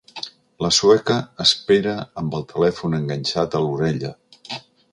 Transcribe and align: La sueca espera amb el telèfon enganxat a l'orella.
La 0.65 0.69
sueca 0.77 1.17
espera 1.45 1.93
amb 2.21 2.37
el 2.39 2.47
telèfon 2.53 2.99
enganxat 3.01 3.59
a 3.61 3.65
l'orella. 3.67 4.15